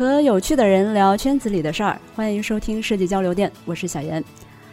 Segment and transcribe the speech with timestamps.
[0.00, 4.24] 和有趣的人聊圈子里的事儿，欢迎收听设计交流店，我是小严。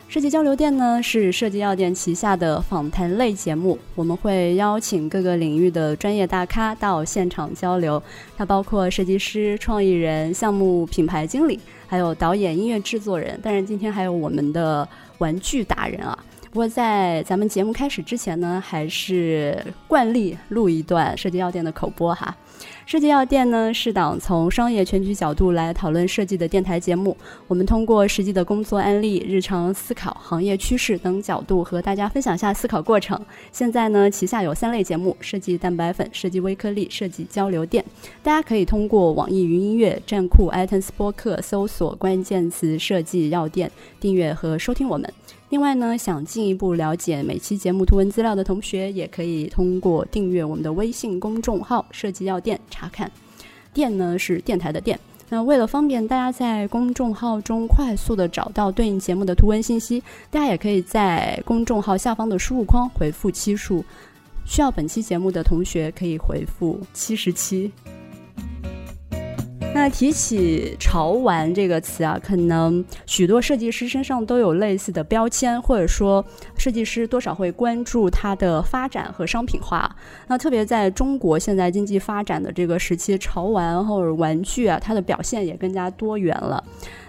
[0.08, 8.02] 设计交流店呢是设计药店旗下的访谈类节目，我们会邀请各个领域的专业大咖到现场交流，
[8.38, 14.88] 它包括设计师、创意人、项目品牌经理，还有导演、音乐制作人，当然今天还有我们的
[15.18, 16.18] 玩具达人啊。
[16.52, 22.36] 不过在咱们节目开始之前呢，还是惯例录一段设计药店的口播哈。
[22.86, 27.16] 设计药店呢是档从商业全局角度来讨论设计的电台节目。
[27.48, 33.20] 我们通过实际的工作案例、日常思考、行业趋势等角度和大家分享下思考过程。
[33.52, 37.84] 现在呢，旗下有三类节目：设计蛋白粉、设计微颗粒、设计交流电。
[38.24, 43.70] 大家可以通过网易云音乐、站酷、iTunes 播客搜索关键词“设计药店”，
[44.00, 45.14] 订阅和收听我们。
[45.50, 53.10] 另外呢，想进一步了解每期节目图文资料的同学，也可以通过订阅我们的微信公众号“设计药店”查看。
[53.74, 55.00] 店呢是电台的电。
[55.30, 63.84] 那为了方便大家在公众号中快速的找到对应节目的图文信息，大家也可以在公众号下方的输入框回复期数。
[64.46, 67.72] 需要本期节目的同学可以回复七十七。
[69.78, 76.26] 那提起“潮玩”这个词啊，可能许多设计师身上都有类似的标签，或者说
[76.58, 79.96] 设计师多少会关注它的发展和商品化。
[80.28, 86.64] 那特别在中国现在经济发展的这个时期，潮玩或者玩具啊，它的表现也更加多元了。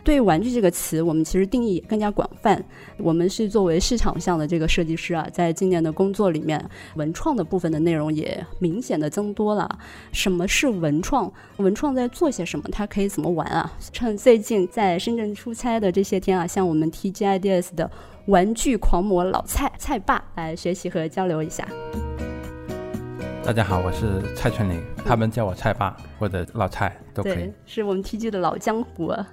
[0.08, 2.64] 对“玩具”这个词，我们其实定义更加广泛。
[2.96, 6.58] 我们是作为市场上的这个设计师啊，在今年的工作里面，
[6.94, 9.68] 文创的部分的内容也明显的增多了。
[10.10, 11.30] 什么是文创？
[11.58, 12.64] 文创在做些什么？
[12.72, 13.70] 它可以怎么玩啊？
[13.92, 17.90] 趁最近在深圳出差的这些天啊，向我们 TG Ideas 的
[18.28, 21.68] 玩具狂魔老蔡蔡爸来学习和交流一下。
[23.44, 27.52] 大家好，我是蔡春林，他们叫我蔡爸或者老蔡都可以。
[27.66, 29.28] 是我们 TG 的老江湖啊。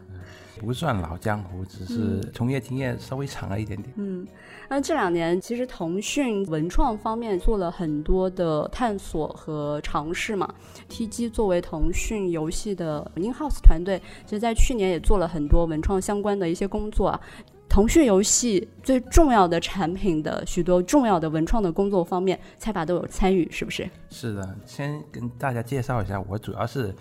[0.66, 3.94] 不算老江湖，只是从业经验稍微长了一点点。
[3.98, 4.28] 嗯，
[4.68, 10.52] 那这两年其实腾讯文创方面做了很多的探索和尝试嘛。
[10.90, 17.22] TG 作为腾讯游戏的 in-house 团队，其实在去年也做了很多文创相关的一些工作啊。
[17.68, 23.90] 腾讯游戏最重要的产品的许多重要的文创的工作方面，蔡爸都有参与，是不是？
[24.10, 26.96] 是的，先跟大家介绍一下，我主要是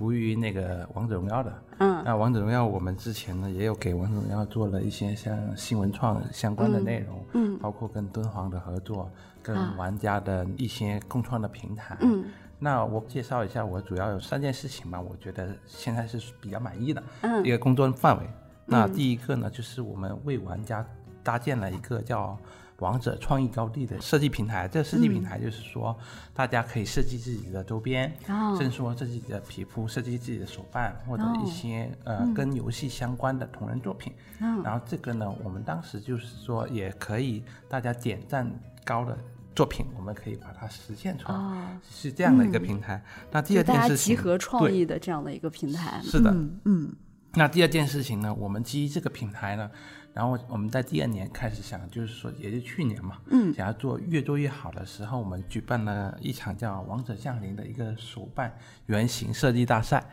[0.00, 1.52] 服务于那个王者荣耀的。
[1.76, 9.10] 嗯，那王者荣耀我们之前呢也有给王者荣耀做了一些像新闻创相关的内容，嗯，包括跟敦煌的合作，
[9.42, 11.98] 跟玩家的一些共创的平台。
[12.00, 12.24] 嗯，
[12.58, 17.02] 那我介绍一下，我主要有三件事情吧，我觉得现在是比较满意的
[17.44, 18.24] 一个工作范围。
[18.64, 20.82] 那第一个呢，就是我们为玩家
[21.22, 22.38] 搭建了一个叫
[22.80, 24.66] “王者创意高地”的设计平台。
[24.66, 25.96] 这个设计平台就是说，
[26.34, 28.12] 大家可以设计自己的周边，
[28.58, 34.12] 甚至说自己的皮肤、设计自己的手办，或者一些呃跟游戏相关的同人作品。
[34.38, 38.50] 然后这个呢，我们当时就是说，也可以大家点赞
[38.84, 39.16] 高的
[39.54, 43.02] 作品，我们可以把它实现出来，是这样的一个平台。
[43.30, 46.00] 那第二件事情，集合创意的这样的一个平台。
[46.02, 46.92] 是的，嗯。
[47.34, 49.70] 那第二件事情呢，我们基于这个平台呢，
[50.12, 58.52] 然后我们在第二年开始想，就是说，也就去年嘛，嗯，想要做越做越好的时候，我们举办了一场叫《王者降临》的一个手办
[58.86, 60.04] 原型设计大赛。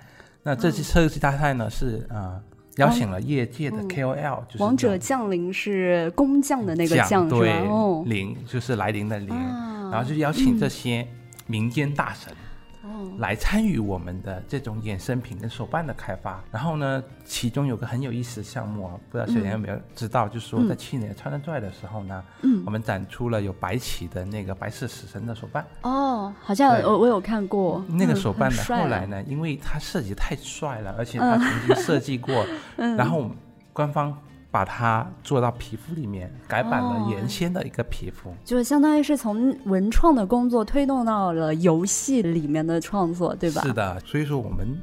[0.43, 2.41] 那这次设计大赛呢，是呃
[2.75, 7.51] 邀请了业界的 KOL，就是王者降临是工匠的那个匠，对，
[8.05, 11.07] 临就是来临的临，然后就邀请这些
[11.47, 12.31] 民间大神。
[13.17, 25.65] 来参与我们的这种衍生品跟手办的开发，然后呢，其中有个很有意思的项目啊，不知道小杨有没有知道，就是说在去年川川拽的时候呢，嗯，我们展出了有白起的那个白色死神的手办。
[25.81, 27.83] 哦，好像我我有看过。
[27.87, 28.63] 那个手办呢。
[28.63, 33.29] 后来呢，因为它设计太帅了，而且它曾经设计过， 然后
[33.73, 34.17] 官方。
[34.57, 43.61] 把它做到皮肤里面，改版了原先的一个皮肤，就相当于是从文创的工作推动到了游戏里面的创作，对吧？
[43.61, 44.75] 是的，所以说我们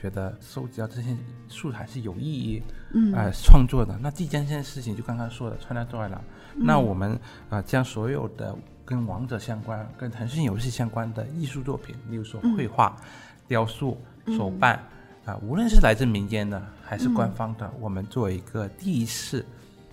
[0.00, 1.14] 觉得收集到这些
[1.46, 2.62] 素材是有意义，
[2.94, 3.98] 嗯，呃，创作的。
[4.00, 6.24] 那第一件事情就刚刚说的穿戴出来了，
[6.56, 7.20] 那我们
[7.50, 12.96] 啊将所有的跟王者相关、跟腾讯游戏相关的艺术作品，例如说绘画、
[13.46, 14.82] 雕塑、手办。
[15.26, 16.58] 啊，无论是来自民间的
[16.88, 19.44] 还是官方的，我们作为一个第一次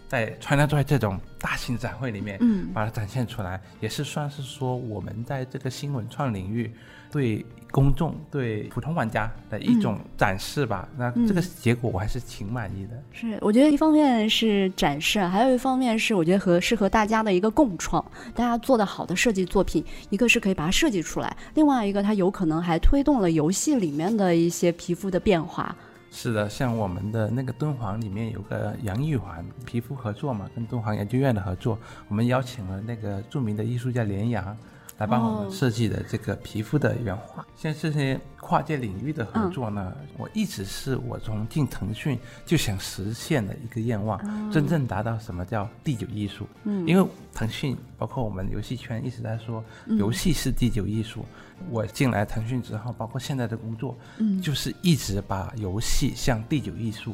[0.08, 6.72] 在川大在这种大型展会里面，嗯，把它展现出来，也是算是说我们在这个新文创领域
[7.12, 7.46] 对。
[7.72, 12.92] 公众对普通玩家的一种展示吧，那这个结果我还是挺满意的。
[13.12, 18.02] 是，我觉得一方面是展示，还有一方面是我觉得和适合大家的一个共创。
[18.34, 25.76] 大家做的好的设计作品，一个是可以把它设计出来，另外一个它有可能还推动了游戏里面的一些皮肤的变化。
[26.18, 31.78] 是的，像我们的那个敦煌里面有个杨玉环皮肤合作嘛，跟敦煌研究院的合作，
[32.08, 34.58] 我们邀请了那个著名的艺术家连阳。
[34.98, 44.18] 来帮我们设计的这个皮肤的原画，像这些跨界领域的合作呢，我一直是我从进腾讯就想实现的一个愿望，
[44.52, 46.48] 真正达到什么叫第九艺术。
[46.64, 51.26] 嗯，因为腾讯包括我们游戏圈一直在说游戏是第九艺术，
[51.70, 57.14] 我进来腾讯之后，包括现在的工作，嗯，就是一直把游戏向第九艺术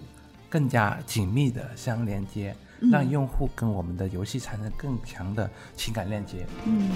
[0.50, 2.56] 更加紧密的相连接。
[2.92, 6.48] 让用户跟我们的游戏产生更强的情感链接。
[6.66, 6.90] 嗯，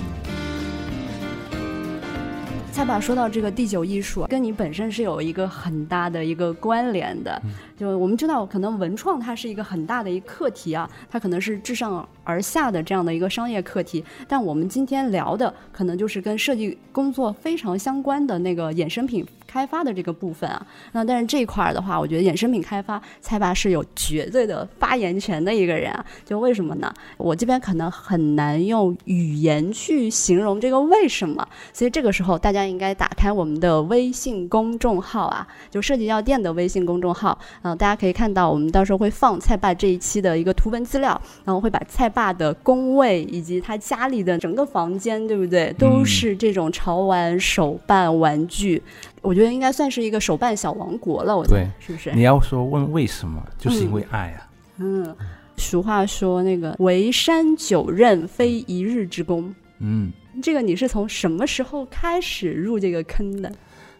[2.75, 7.41] 蔡爸说到这个第九艺术，跟你本身是有一个很大的一个关联的。
[7.77, 14.03] 就我们知道，可能文创它是一个很大的一个课题啊，它可能是自上而下的这样的一个商业课题。
[14.27, 19.25] 但我们今天聊的，可能就是跟设计工作非常相关的那个衍生品。
[19.55, 26.05] 开发的这个部分啊，那但是这一块儿的话，我觉得衍生品开发，蔡爸是有绝对的发言权的一个人啊。
[26.25, 26.93] 就为什么呢？
[27.15, 41.09] 我这边可能很难用语言去形容这个为什么，所以这个时候大家应该打开我们的微信公众号啊，就设计药店的微信公众号，嗯，大家可以看到我们到时候会放蔡爸这一期的一个图文资料，
[41.45, 48.83] 然后会把蔡爸的工位以及他家里的整个房间，对不对，都是这种潮玩手办玩具。
[49.25, 52.13] 我觉得应该算是一个手办小王国了，我对，是不是？
[52.13, 54.47] 你要说问为什么，就是因为爱啊。
[54.77, 55.15] 嗯，
[55.57, 59.53] 俗话说那个“为山九仞，非一日之功”。
[59.79, 60.11] 嗯，
[60.41, 63.51] 这个你是从什么时候开始入这个坑的？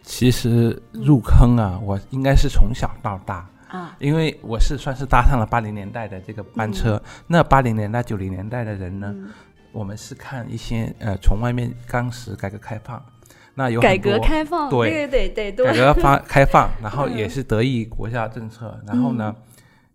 [0.02, 7.02] 其实入坑啊，我应该是从小到大啊，因为我是算是搭上了八零年代的这个班车。
[7.26, 9.14] 那八零年代、九零年代的人呢，
[9.72, 13.02] 我们是看一些呃，从外面当时改革开放。
[13.58, 19.34] 那有改革开放，对对对对，改革发 开放，然后也是得益国家政策，然后呢，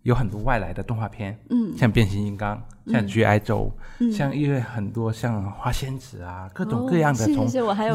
[0.02, 3.38] 有很多外来的动画片，嗯，像变形金刚，像 G.I.
[3.38, 3.70] 周，
[4.12, 7.46] 像因为很多像花仙子啊，各种各样的从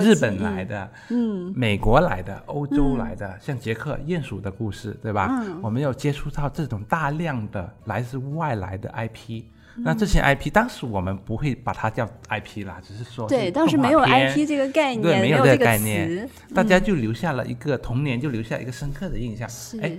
[0.02, 5.30] 日本来的，嗯，美国来的，欧洲来的，像杰克鼹鼠的故事，对吧？
[5.62, 9.44] 我们有接触到这种大量的来自外来的 IP。
[9.80, 19.48] 那这些 IP 当时我们不会把它叫 IP 啦，只是说对，当时没有 IP 这个概念，对，没有这个概念，大家就留下了一个童年，就留下一个深刻的印象。
[19.82, 19.98] 哎，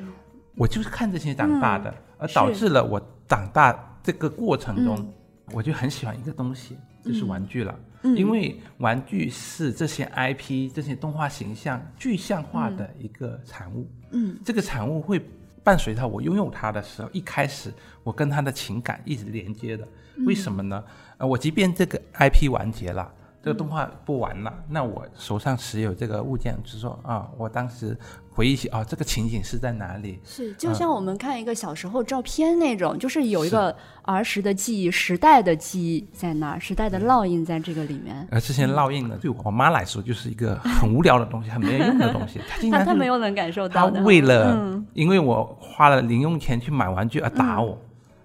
[0.56, 5.14] 我就是看这些长大的，而导致了我长大这个过程中，
[5.52, 7.74] 我就很喜欢一个东西，就是玩具了。
[8.16, 13.88] 因为玩具是这些 IP、这些动画形象具象化的一个产物。
[14.10, 15.20] 嗯，这个产物会。
[15.68, 17.70] 伴随着我拥有它的时候，一开始
[18.02, 19.86] 我跟他的情感一直连接的，
[20.24, 20.82] 为什么呢？
[21.18, 23.12] 呃，我即便这个 IP 完结了，
[23.42, 27.96] 这个动画不玩了，那我手上持有这个物件，就是说啊，我当时。
[28.30, 30.20] 回忆起啊，这个情景是在哪里？
[30.24, 38.28] 是就像我们看一个小时候照片那种，就是有一个儿时的记忆、时代的记忆在那儿，时代的烙印在这个里面。
[38.30, 42.38] 而这些烙印呢，对我妈来说就是一个很无聊的东西，很没有用的东西。
[42.70, 43.90] 她她没有能感受到。
[43.90, 47.76] 她为了因为我花了零用钱去买玩具而打我。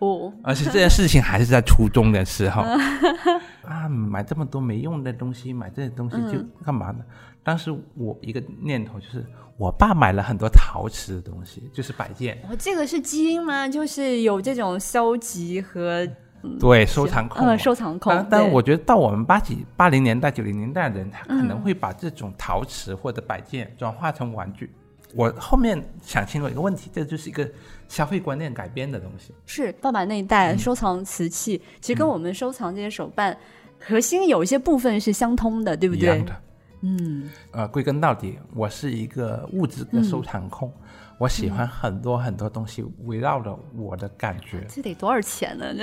[0.03, 0.33] 哦。
[0.43, 2.63] 而且这件事情还是在初中的时候。
[3.63, 6.99] 啊，买这么多没用的东西，买这些东西就干嘛呢？
[7.43, 9.25] 当时我一个念头就是，
[9.57, 12.37] 我爸买了很多陶瓷的东西，就是摆件。
[12.49, 13.67] 哦，这个是基因吗？
[13.67, 16.05] 就是有这种收集和
[16.59, 18.25] 对收藏控，嗯，收藏控。
[18.29, 24.69] 但我觉得到我们八几八零年代、九零年代的人，他可能会把这种陶瓷或者摆件转化成玩具。
[25.15, 27.49] 我后面想清楚一个问题，这就是一个
[27.87, 29.33] 消费观念改变的东西。
[29.45, 33.37] 是爸爸那一代收藏瓷器，其实跟我们收藏这些手办
[33.79, 36.01] 核心有一些部分是相通的，对不对？
[36.01, 36.41] 一样的
[36.81, 40.69] 嗯，呃，归根到底，我是一个物质的收藏控，
[41.17, 44.65] 我喜欢很多很多东西围绕着我的感觉。
[44.67, 45.73] 这得多少钱呢？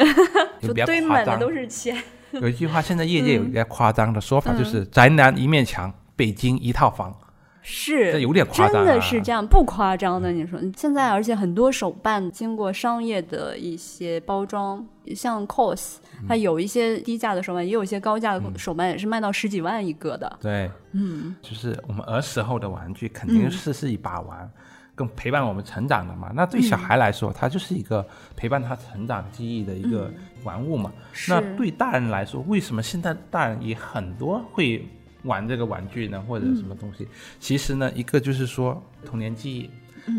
[0.60, 1.96] 就 堆满的都是钱。
[2.32, 7.16] 有一句话，现在业界有一个夸张的说法，就是“宅男一面墙，北京一套房”。
[7.62, 10.32] 是，这有点夸张，真的是这样，不夸张的。
[10.32, 20.38] 你说现在，而且很多手办经过商业的一些包装，像 cos，它有一些低价的手办，也有一些高价的手办，也是卖到十几万一个的。
[20.40, 24.50] 对，嗯，就是我们儿时候的玩具，肯定是是一把玩，
[24.94, 26.32] 更陪伴我们成长的嘛。
[26.34, 30.10] 那对小孩来说，它就是一个陪伴他成长记忆的一个
[30.44, 30.90] 玩物嘛。
[31.28, 34.88] 那对大人来说，为什么现在大人也很多会？
[35.24, 37.06] 玩这个玩具呢，或者什么东西？
[37.38, 39.70] 其实呢，一个就是说童年记忆，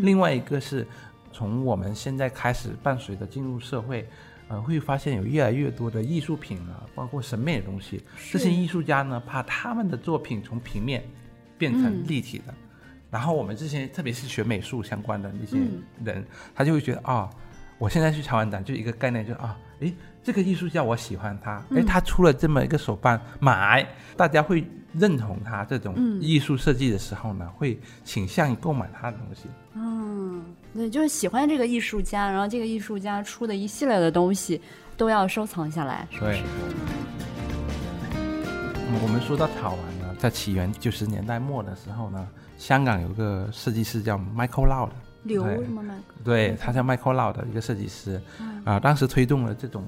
[0.02, 0.86] 另外一个是
[1.32, 4.08] 从我们现在开始伴随着进入社会，
[4.48, 8.02] 呃，会发现有越来越多的艺术品啊，包括审美的东西。
[8.30, 11.02] 这些艺术家呢，把他们的作品从平面
[11.56, 12.54] 变成立体的，
[13.10, 15.56] 然后我们这些特别是学美术相关的那些
[16.04, 17.28] 人，他就会觉得啊，
[17.78, 19.92] 我现在去潮玩展就一个概念，就啊，诶，
[20.22, 29.42] 这个艺术家我喜欢他，诶，他出了这么一个手办，买，大家会认同他这种艺术设计的时候呢，会倾向于购买他的东西。
[29.74, 30.42] 嗯，
[30.74, 34.60] 对，就是喜欢这个艺术家，然后这个艺术家出的一系列的东西
[34.96, 36.06] 都要收藏下来。
[36.18, 36.42] 对。
[39.02, 45.82] 我们说到草玩呢，在起源九十年代末的时候呢，香港有个设计师叫 Michael Lau 的，刘什么
[46.22, 48.20] 对，他叫 Michael Lau 的一个设计师，
[48.64, 49.82] 啊，当时推动了这种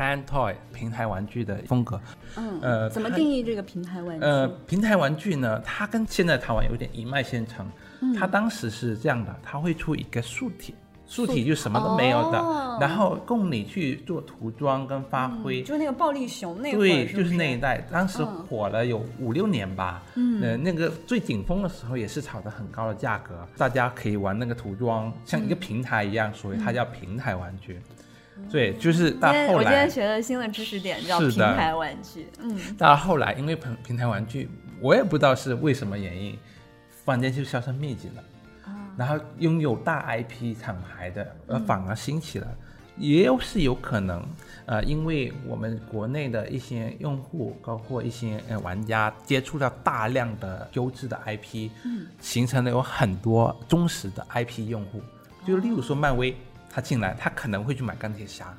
[0.00, 2.00] Plan Toy 平台玩具的风格。
[2.38, 4.24] 嗯，呃，怎么定义这个平台玩具？
[4.24, 7.70] 呃，平台玩具呢，它跟现在台湾有点一脉相承。
[8.18, 10.74] 它当时是这样的，它会出一个素体。
[11.04, 12.38] 素体就什么都没有的，
[12.80, 27.80] 然后供你去做涂装跟发挥，就那个暴力熊那对，就是那一代，当时火了有五六年吧，嗯，那个最顶峰的时候也是炒的很高的价格，大家可以玩那个涂装，像一个平台一样，所以它叫平台玩具。
[28.48, 32.28] 对，就是到后来，我今天学了新的知识点，叫平台玩具。
[32.40, 34.48] 嗯，到后来因为平平台玩具，
[34.80, 36.38] 我也不知道是为什么原因，
[37.04, 38.24] 突然间就销声匿迹了。
[38.96, 42.46] 然后拥有大 IP 厂牌的，而反而兴起了，
[42.98, 44.22] 也有是有可能，
[44.66, 55.00] 呃，因为我们国内的一些用户，包括一些呃玩家，接触到大量的优质的 IP，嗯，形成了有很多忠实的 IP 用户，
[55.46, 56.36] 就例如说漫威，
[56.70, 58.56] 他进来，他可能会去买钢铁侠。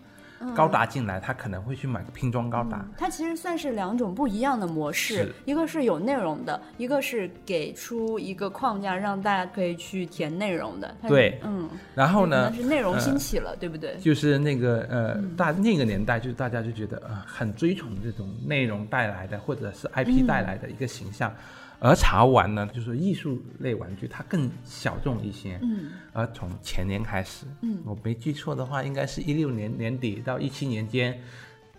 [0.56, 2.84] 高达进来，他可能会去买个拼装高达。
[2.98, 10.96] 它其实算是两种不一样的模式，一个是有内容的，一个是给出一个框架让大家可以去填内容的。
[11.08, 11.70] 对，嗯。
[11.94, 12.52] 然后呢？
[12.56, 13.96] 是内容兴起了，对不对？
[13.98, 21.32] 就是那个呃，大那个年代，就是大家就觉得呃，很追崇这种内容带来的，或者是 IP 带来的一个形象。
[21.84, 25.60] 而潮玩呢，就是艺术类玩具，它更小众一些。
[25.64, 31.20] 嗯，而从前年开始，嗯，我没记错的话，应该是一六年年底到一七年间，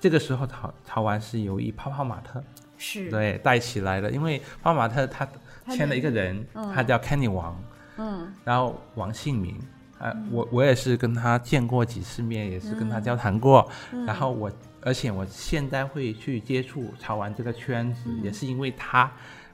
[0.00, 2.42] 这个时候潮潮玩是由一泡泡玛特
[2.76, 3.08] 是。
[3.10, 5.24] 对带起来的，因为泡泡玛特他
[5.68, 6.44] 签了一个人，
[6.74, 7.56] 他叫 Kenny 王，
[7.96, 9.56] 嗯，然后王姓名，
[10.00, 13.70] 啊，我我也是跟他见过几次面，也是跟他交谈过，
[14.04, 19.08] 然后我而且我现在会去接触潮玩这个圈子，也是因为他。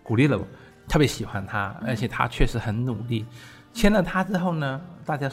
[0.09, 0.45] 鼓励了我，
[0.89, 3.27] 特别喜欢他，而且他确实很努力。
[3.75, 5.31] 签了他之后呢，大家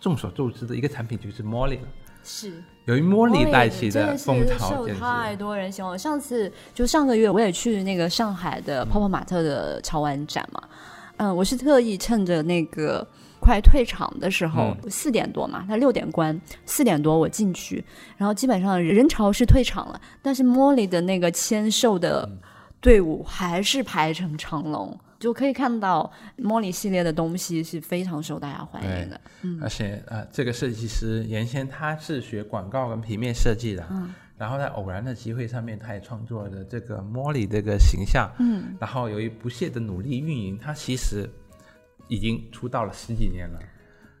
[0.00, 1.88] 众所周知的一个产品就是 Molly 了。
[2.24, 5.96] 是，由于 Molly 带起的风潮，太多人喜欢。
[5.96, 10.60] 上次就上个月我也去那个上海的泡泡玛特的潮玩展嘛，
[11.18, 13.06] 嗯，我是特意趁着那个
[13.38, 17.84] 快退场的时候，四点多嘛，他六点关，四点多我进去，
[18.16, 22.28] 然后基本上人潮是退场了，但是 Molly 的那个签售的。
[22.80, 29.20] 队伍还是排成长龙，就可以看到莫里系列的东西是非常受大家欢迎的。
[29.42, 41.28] 嗯，而且呃，这个设计师原先他是学广告跟平面设计的，嗯，然后在偶然的机会上面，他也创作了这个莫里这个形象，嗯，然后由于不懈的努力运营，他其实
[42.06, 43.58] 已经出道了十几年了，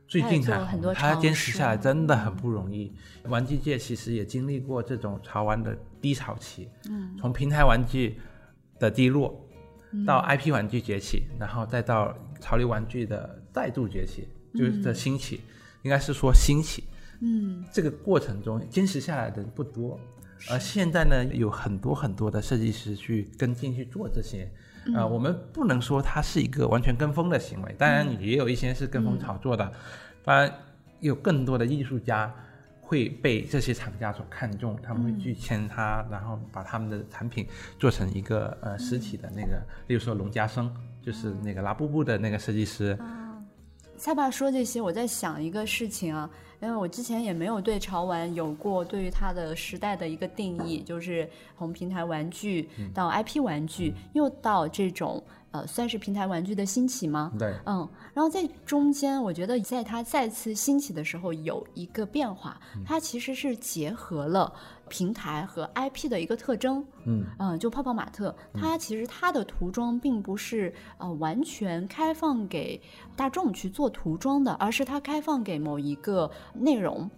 [0.08, 2.92] 最近才红，他坚持下来真的很不容易。
[3.24, 8.18] 玩具界其实也经历过这种潮玩的低潮期，嗯，从平台玩具。
[8.78, 9.38] 的低落，
[10.06, 15.40] 到 IP 玩具崛起，然后再到潮流玩具的再度崛起，就是这兴起，
[15.82, 16.84] 应该是说兴起。
[17.20, 19.98] 嗯，这个过程中坚持下来的人不多，
[20.50, 24.50] 而现在呢，有很多很多的设计师去跟进去做这些。
[24.94, 29.72] 啊，我们不能说它是一个完全跟风的行为，当然也有一些是跟风炒作的，
[30.22, 30.52] 当然
[31.00, 32.32] 有更多的艺术家。
[32.86, 37.44] 会被这些厂家所看中，他们会去签他，然后把他们的产品
[37.80, 42.96] 做成一个呃实体的那个，例如说龙家生，就是那个拉布布的那个设计师。
[43.98, 51.28] 蔡爸说这些，我在想一个事情啊，因为我之前也没有对潮玩有过对于它的时代的一个定义，就是
[51.58, 55.20] 从平台玩具到 IP 玩具，又到这种。
[55.52, 57.32] 呃，算是平台玩具的兴起吗？
[57.38, 64.52] 对，嗯，然后在中间，我觉得在它再次兴起的时候，有一个变化，它其实是结合了
[64.88, 66.84] 平台和 IP 的一个特征。
[67.04, 72.80] 嗯嗯，就泡泡玛特，它其实它的涂装并不是呃完全开放给
[73.14, 77.08] 大众去做涂装的，而是它开放给某一个内容。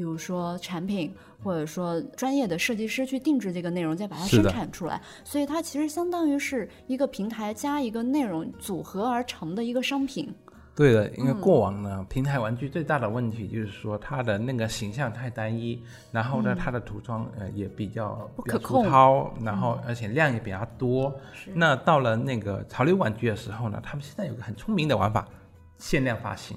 [0.00, 1.14] 比如说产品，
[1.44, 10.34] 或者说专业的设计师去定制这个内容，再把它生产出来，所以它其实相当于是一个平台加一个内容组合而成的一个商品。
[10.74, 15.78] 对的，因为过往呢，平台玩具最大的问题就是说它的那个形象太单一，
[16.10, 21.14] 然后呢，它的涂装呃也比较不可控，然后而且量也比较多。
[21.52, 25.28] 那到了那个潮流玩具的时候呢，他们现在有个很聪明的玩法，
[25.76, 26.56] 限量发行，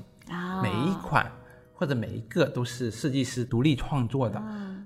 [0.62, 1.29] 每一款
[1.74, 4.42] 或者每一个都是设计师独立创作的，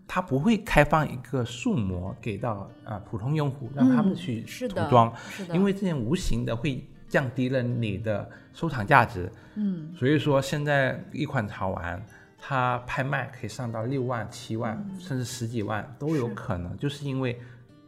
[0.07, 5.13] 他不会开放一个数模给到啊普通用户让他们去涂装，
[5.53, 6.85] 因为这样无形的会。
[7.09, 12.05] 降低了你的收藏价值，嗯，所以说现在一款潮玩，
[12.37, 17.39] 它拍卖可以上到六万、七万，甚至十几万都有可能，就是因为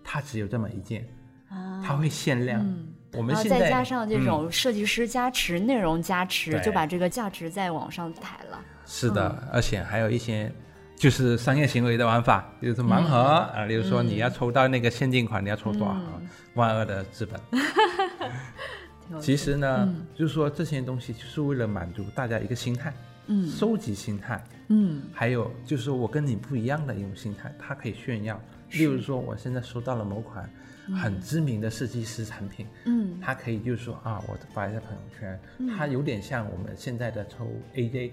[0.05, 1.05] 它只有这么一件，
[1.49, 2.65] 啊，它会限量。
[3.11, 8.63] 我们现在再加上这种设计师加持、内容加持，就把这个价值再往上抬了。
[8.91, 10.51] 是的，而且还有一些
[10.95, 16.01] 就是商业行为的玩法，比如说盲盒啊，例如说你要抽到那个限定款，你要抽多少盒？
[16.55, 17.39] 万恶的资本。
[19.21, 22.91] 其实呢，就是说这些东西就是为了满足大家一个心态，
[23.27, 28.41] 嗯，收集心态，嗯，还有就是说我跟你不一样的一种心态，它可以炫耀。
[28.71, 30.49] 例如说，我现在收到了某款
[31.01, 35.39] 很知名的设计师产品，嗯，它可以就是说啊，我发一下朋友圈，
[35.77, 38.11] 它有点像我们现在的抽 AJ。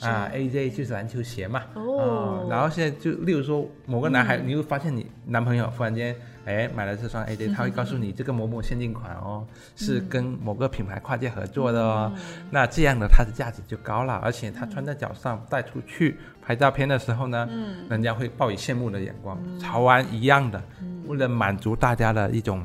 [0.00, 9.46] 啊，AJ 就是篮球鞋嘛，哦，然后现在就例如说某个男孩，你会发现你男朋友忽然间哎买了这双 AJ， 他会告诉你这个某某限定款哦，
[9.76, 12.12] 是跟某个品牌跨界合作的哦，
[12.50, 19.38] 那这样的它的价值就高了，而且他穿在脚上带出去拍照片的时候呢，嗯，人家会报以羡慕的眼光。
[19.58, 20.62] 潮玩一样的，
[21.06, 22.64] 为了满足大家的一种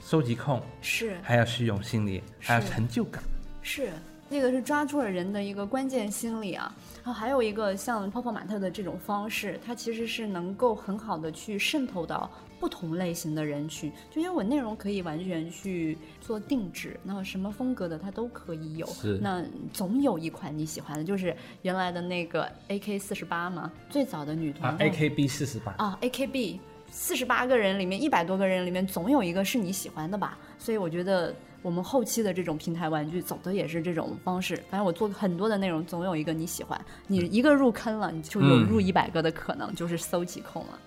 [0.00, 3.22] 收集控是，还有虚荣心理，还有成就感。
[3.62, 3.88] 是。
[4.30, 12.30] 那个是抓住了人的一个关键心理啊，然后还有一个像泡泡玛特的这种方式，它其实是能够很好的去渗透到
[12.60, 18.86] 不同类型的人群，就因为我内容可以完全去做定制，那什么风格的它都可以有。
[19.20, 19.42] 那
[19.72, 24.74] 总有一款你喜欢的，就是原来的那个 AK 四十八嘛，最早的女团。
[24.74, 25.72] 啊，AKB 四十八。
[25.78, 26.58] 啊，AKB
[26.90, 30.36] 四十八个人里面，一百多个人里面，总有一个是你喜欢的吧？
[30.58, 31.34] 所以我觉得。
[31.60, 40.78] 我们后期的这种平台玩具走的也是这种方式，反正我做很多的内容，总有一个你喜欢，你一个入坑了，你就有入一百个的可能，就是搜集控了。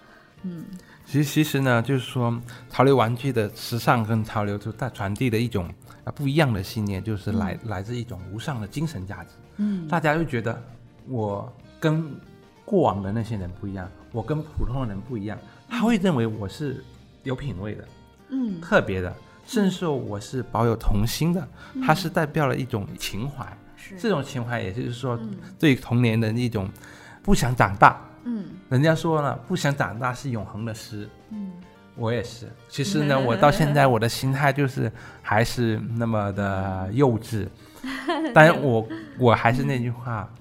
[0.44, 0.66] 嗯，
[1.06, 2.36] 其实其实呢，就是说
[2.70, 5.72] 潮流玩具的时尚跟潮流就带传递的一种
[6.04, 9.32] 啊不一样的信念，就是来来自一种无上的精神价值。
[9.58, 10.60] 嗯，大家就觉得
[11.08, 12.10] 我跟
[12.66, 15.38] 过往的那些人不一样，我跟普通人不一样，
[15.70, 16.84] 他会认为我是
[17.24, 17.88] 有品位的，
[18.30, 19.14] 嗯，特别的。
[19.52, 21.46] 甚至说我是保有童心的，
[21.86, 23.46] 它是代表了一种情怀，
[24.00, 25.20] 这种情怀也就是说
[25.60, 26.70] 对童年的一种
[27.22, 28.00] 不想长大。
[28.24, 31.10] 嗯，人家说了，不想长大是永恒的诗。
[31.32, 31.52] 嗯，
[31.98, 32.50] 我也是。
[32.70, 34.90] 其实呢，我到现在我的心态就是
[35.22, 37.46] 还是那么的幼稚。
[38.34, 38.88] 但是我
[39.20, 40.32] 我还是那句话，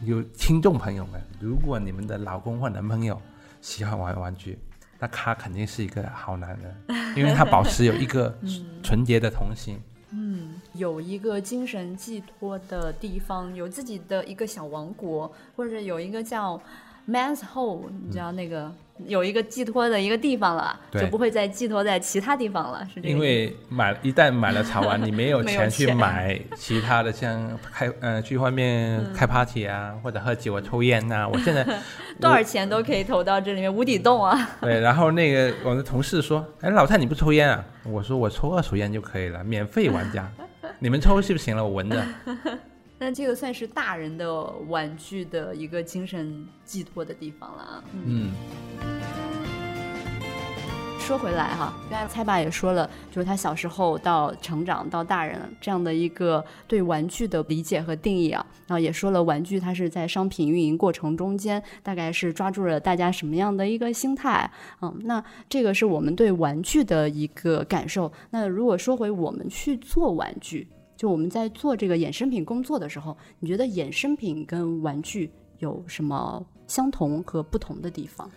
[0.00, 3.20] 有听众朋友们，如果你们的老公或男朋友
[3.60, 4.58] 喜欢玩玩具。
[4.98, 6.74] 那他肯定是一个好男人，
[7.16, 8.34] 因为他保持有一个
[8.82, 9.78] 纯洁的童心，
[10.10, 16.60] 嗯，有一个精神寄托的地方，有自己的一个小王国，或者有一个叫
[17.08, 18.72] Man's Hole，你知道那个。
[19.06, 23.10] 有一个寄托的一个地方了，就不会再寄托在其他地方了，是这样。
[23.10, 31.28] 因为买一旦买了茶玩，你没有钱去买其他的，像开呃 去外面开 party 啊，或者喝酒啊、抽烟呐。
[31.30, 31.62] 我现在
[32.18, 34.48] 多少钱都可以投到这里面无底洞啊。
[34.62, 40.26] 对，然后那个我的同事说：“哎，老蔡你不抽烟啊？”我说：“我抽二手烟就可以了，免费玩家，
[40.78, 42.02] 你们抽是不是行了，我闻着。”
[42.98, 47.84] 那这个算是大人的玩具的一个精神寄托的地方了啊。
[48.04, 48.32] 嗯。
[50.98, 64.50] 说回来哈，刚才蔡爸也说了，就是他小时候到成长到大人这样的一个对玩具的理解和定义啊，然后也说了玩具它是在商品运营过程中间，大概是抓住了大家什么样的一个心态。
[64.82, 68.10] 嗯，那这个是我们对玩具的一个感受。
[68.30, 70.66] 那如果说回我们去做玩具。
[70.96, 78.30] 就我们在做这个衍生品工作的时候，你觉得衍生品跟玩具有什么相同和不同的地方？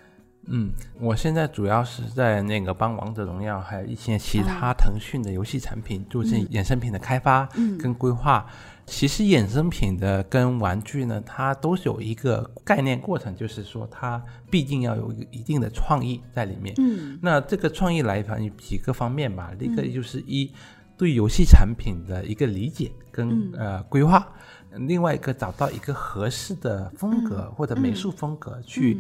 [0.52, 7.48] 嗯，我现在主要是在那个帮王者荣耀还有一些其他腾讯的游戏产品做这衍生品的开发
[7.80, 8.46] 跟规划。
[8.86, 16.74] 其实衍生品的跟玩具呢，它都是有一个概念过程，就是说它毕竟要有一定的创意在里面。
[16.80, 20.52] 嗯，那这个创意来源于几个方面吧，一个就是一。
[21.00, 24.28] 对游戏产品的一个理解跟呃规划，
[24.74, 29.00] 另外一个找到一个合适的风格或者美术风格去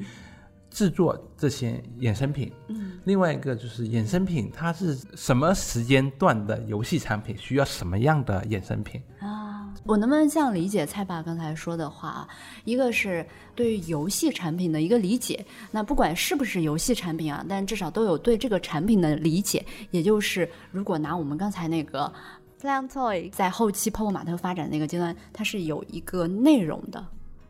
[0.70, 2.54] 制作这些衍生品。
[2.70, 9.49] 嗯，另外一个就是衍生品它是什么时间段的游戏产品需要什么样的衍生品啊？
[9.84, 12.28] 我能不能这样理解蔡爸刚才说的话？
[12.64, 19.66] 一个是对于游戏产品的一个理解，那不管是不是游戏产品啊，但至少都有对这个产品的理解。
[19.92, 22.12] 也就是如果拿我们刚才那个
[22.62, 27.06] Plan Toy 在后期泡泡玛特发展那个阶段，它是有一个内容的。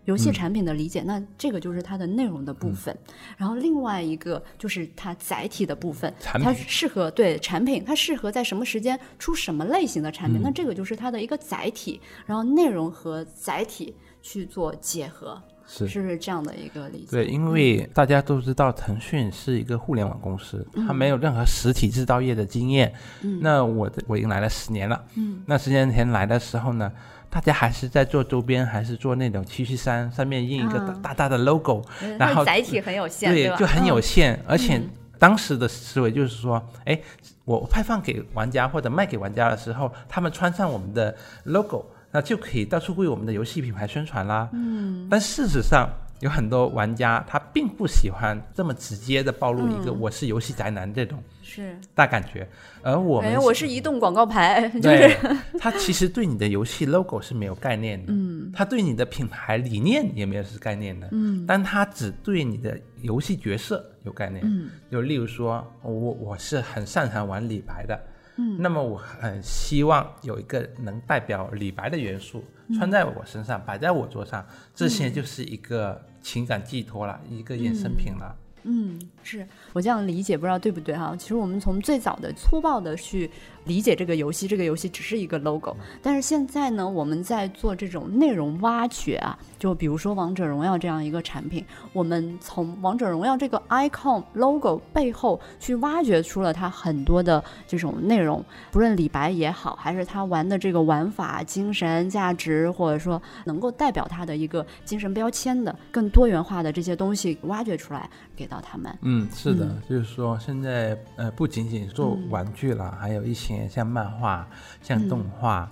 [0.10, 2.98] 游戏产品的理解，那这个就是它的内容的部分。
[3.38, 12.02] 然后另外一个就是它载体的部分，它适合对产品，它适合在什么时间出什么类型的产品，那这个就是它的一个载体。
[12.26, 17.12] 然后内容和载体去做结合，是是不是这样的一个理解？
[17.12, 22.92] 对，因为大家都知道腾讯是一个互联网公司，它没有任何实体制造业的经验。
[23.22, 25.06] 嗯，那我我已经来了十年了。
[25.16, 26.92] 嗯，那十年前来的时候呢？
[27.30, 31.84] 大家还是在做周边，还是做那种 T 恤衫，上面印一个大大的 logo，
[32.18, 34.42] 然后载体很有限，对，就很有限。
[34.48, 34.82] 而且
[35.18, 37.00] 当时的思维就是说，哎，
[37.46, 44.50] 我派放给玩家或者卖给玩家的时候，他们穿上我们的 logo，那就可以到处为我们的游戏品牌宣传啦。
[44.54, 45.90] 嗯，但事实上。
[46.22, 51.18] 有很多玩家他并不喜欢这么直接的暴露一个我是游戏宅男这种
[51.50, 51.76] 是。
[51.96, 52.48] 大感觉，
[52.84, 55.18] 而我们我是移动广告牌， 就是，
[55.60, 68.00] 他其实对你的游戏 logo 是没有概念的，嗯，他对你的品牌理念也没有是概念的，嗯，但他只对你的游戏角色有概念，嗯，就例如说我我是很擅长玩李白的。
[68.38, 68.58] 嗯。
[68.58, 72.44] 那么我很希望有一个能代表李白的元素
[72.78, 78.34] 穿在我身上，摆在我桌上，这些就是一个情感寄托了，一个衍生品了。
[78.64, 81.16] 嗯，是我这样理解，不知道对不对哈？
[81.18, 83.30] 其实我们从最早的粗暴的去。
[83.70, 108.98] 理解这个游戏，这个游戏只是一个 logo，但是现在呢，我们在做这种内容挖掘啊，就比如说王者荣耀这样一个产品，我们从王者荣耀这个 icon logo 背后去挖掘出了它很多的这种内容，不论李白也好，还是他玩的这个玩法、精神价值，或者说能够代表他的一个精神标签的更多元化的这些东西挖掘出来给到他们。
[109.04, 113.59] 嗯，是的，就是说现在呃不仅仅做玩具了，还有一些。
[113.68, 114.48] 像漫画、
[114.82, 115.70] 像动画、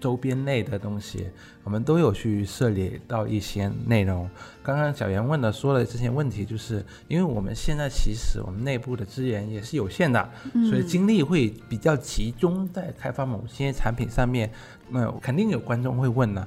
[0.00, 1.28] 周边类的东西，
[1.64, 4.28] 我们都有去涉猎到一些内容。
[4.62, 10.28] 刚刚小袁问的说的这些问题，就是因为我们现在其实我们内部的资源也是有限的，
[10.70, 14.50] 所以精力会比较集中在开发某些产品上面。
[14.90, 16.46] 那肯定有观众会问呢，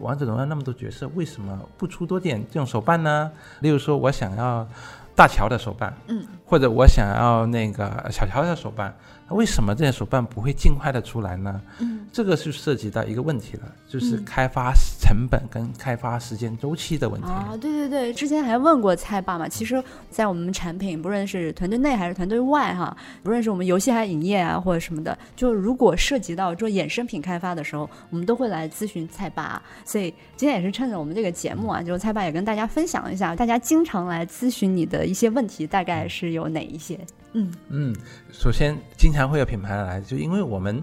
[0.00, 3.30] 王者荣耀那么多角色，为什么不出多点这种手办呢？
[3.60, 4.66] 例如说我想要
[5.14, 8.94] 大乔的手办，嗯，或者我想要那个小乔的手办。
[9.30, 11.60] 为什么这些手办不会尽快的出来呢？
[11.80, 17.26] 嗯，这个是涉及到一个问题了，就是开发成本跟开发时间周期的问题。
[17.26, 19.48] 啊，对对对，之前还问过蔡爸嘛。
[19.48, 29.60] 其实，在我们产品，不论是团队内还是团队外，哈，不论是我们游戏还是影业啊，或者什么的，就如果涉及到做衍生品开发的时候，我们都会来咨询蔡爸。
[29.84, 36.98] 所以今天也是趁着我们这个节目啊，就是蔡爸也跟大家分享一下，大家经常来咨询你的一些问题，大概是有哪一些？
[37.36, 37.94] 嗯嗯，
[38.32, 40.82] 首先经常会有品牌来，就因为我们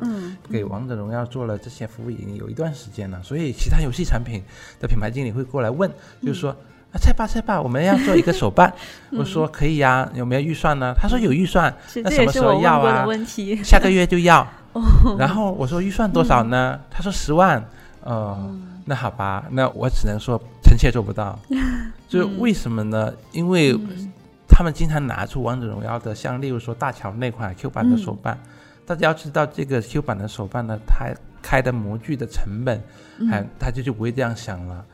[0.51, 4.43] 给王者荣耀做了这些服务已经有一段时间了，所以其他游戏产品
[4.79, 6.51] 的品牌经理会过来问，就是说
[6.91, 8.71] 啊，菜爸菜爸，我们要做一个手办，
[9.17, 10.93] 我说可以呀，有没有预算呢？
[10.95, 13.07] 他说有预算，那什么时候要啊？
[13.63, 14.47] 下个月就要。
[15.17, 16.79] 然后我说预算多少呢？
[16.91, 17.63] 他说十万。
[18.03, 18.53] 哦，
[18.85, 21.39] 那好吧，那我只能说臣妾做不到。
[22.09, 23.11] 就为什么呢？
[23.31, 23.75] 因为。
[24.55, 28.37] 他们经常拿出王者荣耀的，像例如说大乔那款 Q 版的手办，
[28.85, 31.11] 大家要知道这个 Q 版的手办呢，它
[31.41, 32.79] 开的模具的成本，
[33.27, 34.85] 还大家就不会这样想了，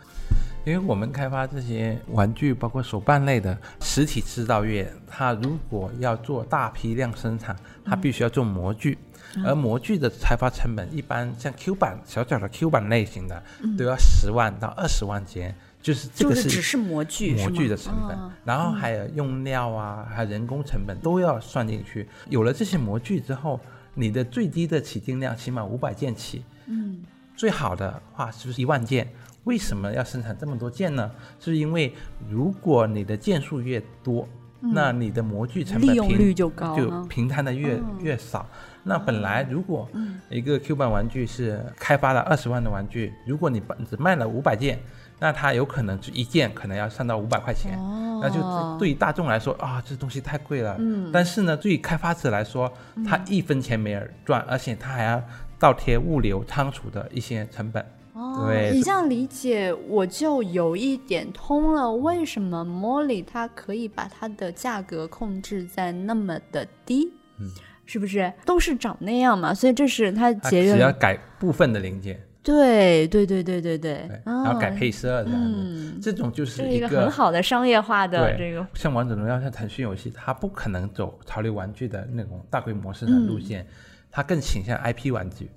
[0.65, 8.97] 因为我们开发这些玩具，包括手办类的实体制造业，它如果要做大批量生产，它必须要做模具，
[9.45, 13.43] 而模具的开发成本一般像 Q 版小小的 Q 版类型的，
[13.77, 15.53] 都要十万到二十万间。
[15.81, 22.05] 就是这个是只是模具模具的成本，然后还有用料啊，还有人工成本都要算进去。
[22.27, 23.57] 有了这些模具之后，
[23.93, 27.01] 你的最低的起订量起码五百件起，嗯，
[27.33, 29.07] 最好的话是不是一万件？
[29.45, 31.09] 为什么要生产这么多件呢？
[31.39, 31.93] 是因为
[32.29, 34.27] 如果你的件数越多，
[34.59, 38.45] 那你的模具成本利用率就高，就平摊的越越少。
[38.83, 39.87] 那本来如果
[40.29, 44.77] 一个 Q 版玩具是开发了二十万的玩具，如果你只卖了五百件。
[45.19, 47.77] 那它有可能就一件可能要上到五百块钱，
[48.21, 48.39] 那就
[48.77, 50.77] 对于大众来说啊，这东西太贵了。
[50.79, 51.11] 嗯。
[51.11, 52.71] 但是呢，对于开发者来说，
[53.05, 55.21] 他一分钱没人赚，而且他还要
[55.59, 57.85] 倒贴物流仓储的一些成本。
[58.13, 58.45] 哦。
[58.47, 58.71] 对。
[58.73, 61.91] 你这样理解，我就有一点通了。
[61.91, 67.11] 为什么 Molly 它可以把它的价格控制在那么的低？
[67.39, 67.49] 嗯。
[67.85, 69.51] 是不是都是长那样嘛？
[69.51, 70.73] 所以这是它节约。
[70.73, 72.21] 只要改部分的零件。
[72.41, 78.65] 对对对对对对，然后改配色这样子，这种就是一个很好的商业化的这个。
[78.73, 83.67] 像王者荣耀、像腾讯游戏，它不可能走潮流玩具的那种大规模生产路线，
[84.09, 85.49] 它更倾向 IP 玩具。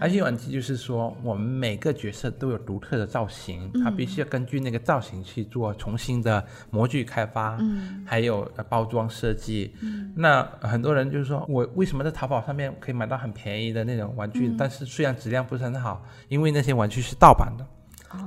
[0.00, 7.58] IP 玩具就是说，我们每个角色都有独特的造型，它必须要根据那个造型去做重新的模具开发，
[8.06, 9.74] 还有包装设计。
[10.14, 17.66] 那很多人就是说我为什么在淘宝上面可以买到很便宜的那种玩具，但是虽然质量不是很好，因为那些玩具是盗版的，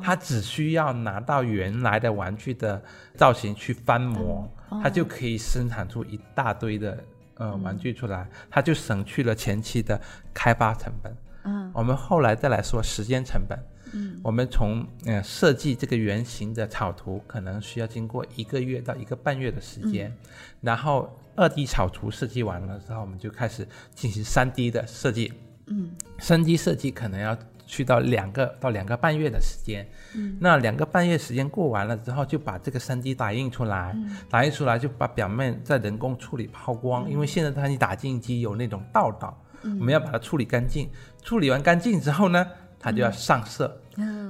[0.02, 2.80] 它只需要拿到原来的玩具的
[3.16, 7.04] 造型去翻模，它就可以生产出一大堆的
[7.36, 10.00] 呃玩具出来，它就省去了前期的
[10.36, 11.12] 开发成本。
[11.74, 13.58] 嗯，我们后来再来说时间成本。
[13.96, 20.12] 嗯，我们从呃设计这个原型的草图，可能需要经过一个月到一个半月的时间，
[20.62, 25.32] 然后二 D 草图设计完了之后，我们就开始进行三 D 的设计。
[25.68, 29.88] 嗯，三 D 设计可能要去到两个到两个半月的时间。
[30.16, 33.96] 嗯，那两个半月时间过完了之后，就把这个三 D 打印出来，
[34.28, 39.40] 打印出来就把表面再人工处理抛光，因为现在它你打印机有那种道道。
[39.66, 40.90] 我们要把它处理干净，
[41.24, 42.46] 处理完干净之后呢，
[42.80, 43.80] 它就要上色。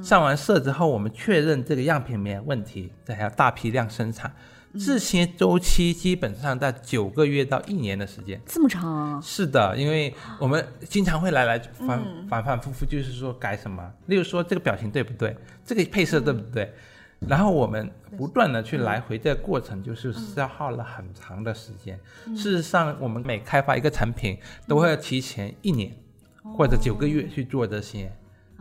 [0.03, 4.33] 上完色之后，我们确认这个样品没有问题，这还要大批量生产。
[4.73, 8.41] 这些周期基本上在九个月到一年的时间。
[8.45, 9.21] 这么长啊？
[9.21, 16.73] 是的，因为我们经常会来来反反反复复，就是说改什么，例如说这个表情对不对，这个配色对不对。
[17.19, 21.97] 然后我们不断的去来回这个过程，就是消耗了很长的时间。
[22.35, 25.95] 事实上，我们每开发一个产品，都会提前一年
[26.43, 28.11] 或者九个月去做这些。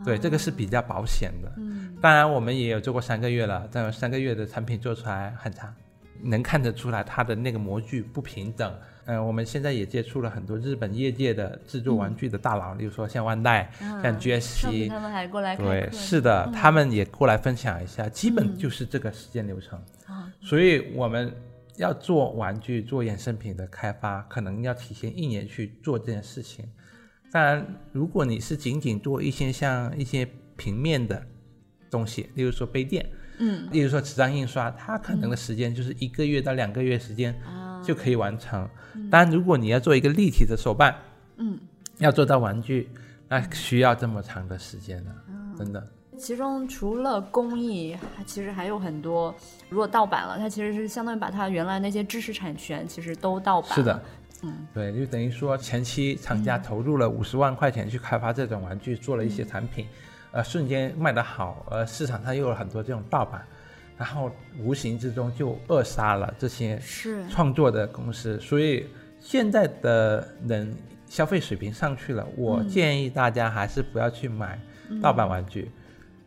[0.03, 1.51] 对，这个是比较保险的。
[1.57, 5.73] 嗯当然，我们也有做过三个月了，但三个月的产品做出来很差，
[6.21, 8.75] 能看得出来它的那个模具不平等。
[9.05, 19.79] 嗯，我们现在也接触了很多日本业界的制作玩具的大佬，比如说像万代、像 GSC，他们还过来对，是的，他们也过来分享一下，基本就是这个时间流程。
[20.41, 21.33] 所以我们
[21.77, 26.65] 要做玩具、做衍生品的开发，可能要提前一年去做这件事情。
[27.33, 31.21] 当然，如果你是仅仅做一些像一些平面的
[31.89, 33.05] 东西，例如说杯垫，
[33.39, 37.35] 嗯，例如说纸张印刷，它可能的时间就是一个月到两个月时间。
[37.83, 38.65] 就可以完成。
[39.11, 40.95] 当然如果你要做一个立体的手办，
[41.35, 41.59] 嗯，
[41.97, 42.89] 要做到玩具，
[43.27, 45.11] 那需要这么长的时间呢？
[45.57, 45.85] 真的。
[46.17, 49.35] 其中除了工艺，其实还有很多。
[49.67, 53.71] 如果盗版了，它其实是相当于把它原来那些知识产权其实都盗版。
[53.73, 54.01] 是的，
[54.43, 59.87] 嗯，对，就等于说前期厂家投入了五十万块钱去开发这种玩具，做了一些产品，
[60.31, 63.41] 呃，瞬间卖得好，呃，市场上又有很多这种盗版。
[63.95, 64.29] 然后
[64.59, 66.81] 无形之中就扼杀了这些
[67.29, 68.87] 创作的公司，所以
[69.19, 70.75] 现在的人
[71.05, 74.59] 消费水平上去了，我建议大家还是不要去买
[74.99, 75.71] 盗版玩具，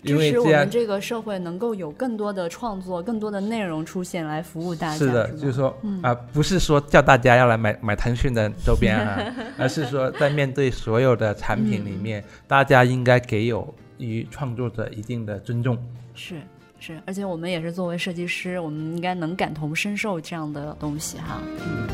[0.06, 4.96] 因为我们这个社会能够有更多的创作、更多的内容出现来服务大家。
[4.96, 15.76] 是的，就是说啊，不是说叫大家要来买买腾讯的周边啊， 而是说在面对所有的产品里面，大家应该给有于创作者一定的尊重。
[16.14, 16.36] 是。
[16.78, 21.40] 是，而且我们也是作为设计师，我们应该能感同身受这样的东西哈。
[21.64, 21.88] 嗯，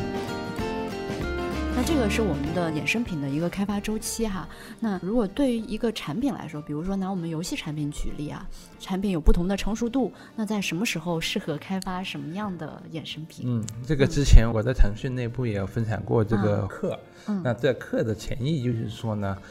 [1.83, 4.47] 那这个是我们的衍生品的一个开发周期哈。
[4.79, 8.47] 那如果对于一个产品来说，比如说拿我们游戏产品举例啊，
[8.79, 13.43] 产品有不同的成熟度，那在什么时候适合开发什么样的衍生品？
[13.49, 16.97] 嗯，这个之前我在腾讯内部也有分享过这个课。
[17.27, 19.37] 嗯，那这课的潜意就是说呢。
[19.41, 19.43] 嗯，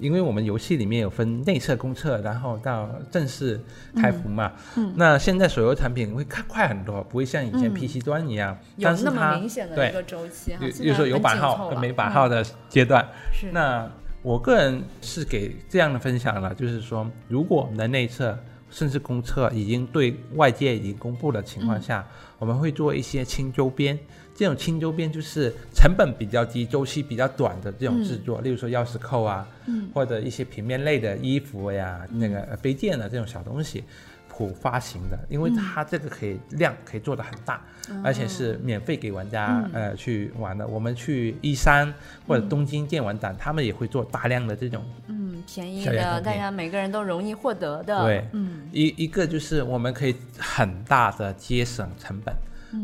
[0.00, 3.60] 因为我们游戏里面有分内测、公测，然后到正式
[3.96, 4.52] 开服嘛。
[4.76, 4.92] 嗯。
[4.96, 10.58] 那现在手游产品会快快很多，不会像以前 PC 端一样，有那么明显的一个周期哈。
[10.60, 13.06] 比如说有版号跟没版号的阶段。
[13.32, 13.50] 是。
[13.52, 13.90] 那
[14.22, 18.38] 我个人是给这样的分享了，就是说，如果我们的内测
[18.70, 22.06] 甚至公测已经对外界已经公布的情况下，
[22.38, 23.98] 我们会做一些轻周边。
[24.38, 29.44] 这种轻周边就是成本比较低、周期比较短的这种制作，例如说钥匙扣啊，
[29.92, 33.82] 或者一些平面类的衣服呀、那个杯垫的这种小东西，
[34.28, 37.60] 普发行的，因为它这个可以量可以做的很大，
[38.04, 40.64] 而且是免费给玩家呃去玩的。
[40.64, 41.92] 我们去一山
[42.24, 48.04] 或者东京电玩展，他们也会做大量的这种嗯便宜的，大家每个人都容易获得的。
[48.04, 52.32] 对，嗯，一一个就是我们可以很大的节省成本。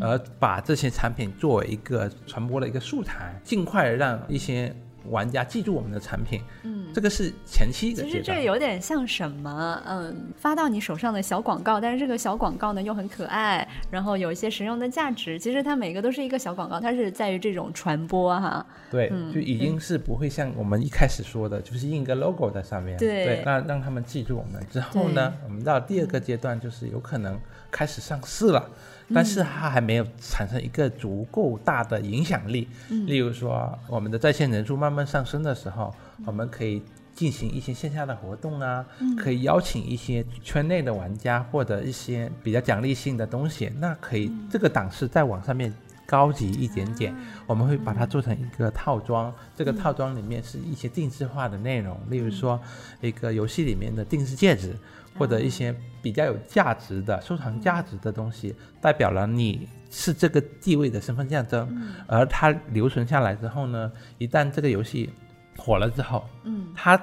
[0.00, 4.74] 而把这些产品作为一个传播的一个素材，尽快让一些
[5.10, 6.40] 玩家记住我们的产品。
[6.62, 8.02] 嗯，这个是前期的。
[8.02, 9.82] 其实这有点像什么？
[9.86, 15.38] 嗯，发到你手上的小广告，但是这个小广告呢又很可爱，然后有一些实用的价值。
[15.38, 18.64] 其实它每个都是一个小广告，它是在于这种传播哈。
[18.90, 24.66] 对，就已经是不会像我们一开始说的，就是印个 logo 在上面，对，那让他们记住我们。
[24.70, 27.38] 之后呢，我们到第二个阶段，就是有可能
[27.70, 28.70] 开始上市了。
[29.12, 32.68] 但是它还没有产生一个足够大的影响力。
[32.88, 36.82] 例如说，我们的在线人数慢慢上升的时候，我们可以
[37.14, 38.84] 进行一些线下的活动啊，
[39.18, 43.70] 可以邀请一些圈内的玩家或者一些比较奖励性的东西。
[43.78, 45.72] 那可以这个档次再往上面
[46.06, 47.14] 高级一点点，
[47.46, 49.32] 我们会把它做成一个套装。
[49.56, 52.60] 这个套装里面是一些定制化的内容，例如说
[53.00, 54.74] 一个游戏里面的定制戒指。
[55.18, 61.68] 或者一些比较有价值的收藏价值的东西，代表了你是这个地位的身份象征。
[62.06, 65.10] 而它留存下来之后呢，一旦这个游戏
[65.56, 67.00] 火了之后，嗯，它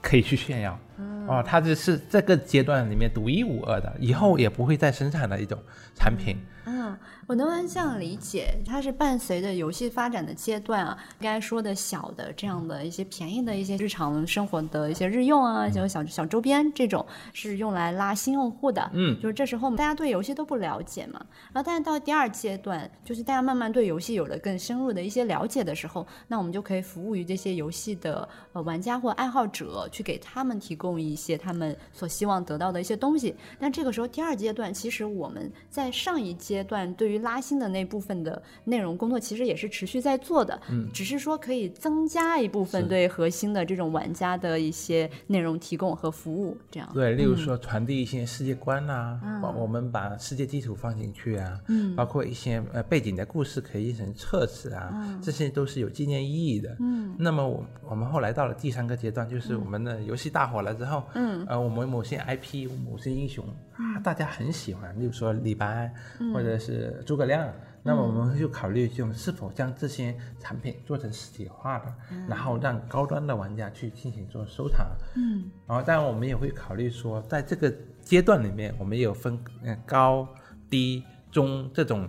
[0.00, 0.78] 可以去炫耀。
[1.26, 5.58] 哦，它就是这个阶段里面独一无二的，以后也不会再生产的一种
[5.94, 6.36] 产品。
[6.70, 6.94] 嗯，
[7.26, 8.54] 我能不能这样理解？
[8.66, 18.90] 它是伴随着游戏发展的阶段啊，刚才说的小的这样的一些便宜的一些日常生活的一些日用啊，就小小周边这种，是用来拉新用户的。
[18.92, 33.34] 嗯，就是这时候大家对游戏都不了解嘛，然后但是到第二阶段，就是大家慢慢对游戏有了更深入的一些了解的时候，那我们就可以服务于这些游戏的呃玩家或爱好者，去给他们提供一些他们所希望得到的一些东西。
[33.58, 36.62] 但这个时候第二阶段，其实我们在上一阶。
[36.68, 46.86] 段对于拉新的那部分的内容工作，其实也是持续在做的，嗯，只是说可以增加一部分对核心的这种玩家的一些内容提供和服务，这样。
[46.92, 49.18] 对，例如说传递一些世界观呐，
[49.56, 65.92] 我们把世界地图放进去啊，嗯，包括一些呃背景的故事可以印成册子啊，这些都是有纪念意义的，嗯，那么我我们后来到了第三个阶段，就是我们的游戏大火了之后，嗯，呃，我们某些 IP、某些英雄啊，大家很喜欢，例如说李白
[66.32, 66.56] 或者。
[66.58, 67.50] 是诸葛亮，
[67.82, 71.94] 那么我们就考虑就是否将这些产品做成实体化的，
[72.28, 74.86] 然后让高端的玩家去进行做收藏。
[75.14, 79.38] 嗯，然后当然我们也会考虑说，在这个阶段里面，我们也有分
[79.86, 80.28] 高、
[80.68, 82.08] 低、中这种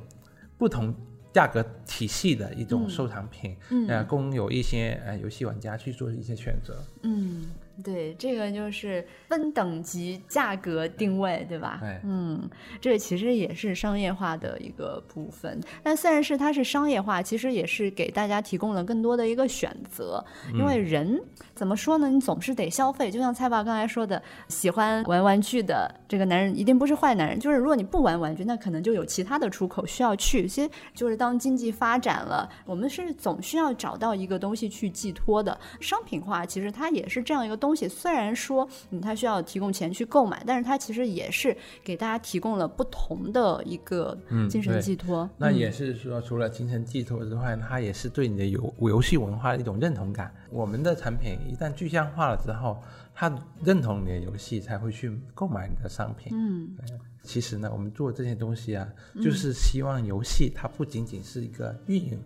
[0.58, 0.94] 不同
[1.32, 3.56] 价格体系的一种收藏品，
[3.88, 6.76] 呃，供有一些呃游戏玩家去做一些选择。
[7.04, 7.46] 嗯。
[7.84, 11.80] 对，这个就是分等级价格定位，对吧？
[12.04, 12.50] 嗯，
[12.82, 15.60] 这其实也是商业化的一个部分。
[15.82, 20.24] 但虽然是它是商业化，其实也是给大家提供了更多的一个选择。
[20.54, 21.22] 因为人
[21.56, 22.10] 怎么说呢？
[22.10, 23.10] 你总是得消费。
[23.10, 27.40] 就像蔡爸刚才说的，喜欢玩玩具的这个男人一定不是坏男人。
[27.40, 30.46] 就是如果你不玩玩具，那可能就有其他的出口需要去。
[30.48, 35.58] 其实就是当经济发展了，我们是总需要找到一个东西去寄托的。
[35.80, 37.69] 商品化其实它也是这样一个东。
[37.70, 44.18] 东西虽然说，嗯，它需要提供钱去购买，但是它其实也是给大家提供了不同的一个
[44.50, 45.30] 精神寄托。
[45.38, 50.34] 那也是说，除了精神寄托之外，它也是对你的游游戏文化的一种认同感。
[50.50, 52.82] 我们的产品一旦具象化了之后，
[53.14, 53.32] 他
[53.64, 56.34] 认同你的游戏，才会去购买你的商品。
[56.36, 56.76] 嗯，
[57.22, 58.90] 其实呢，我们做这些东西啊，
[59.22, 62.20] 就是希望游戏它不仅仅是一个运营。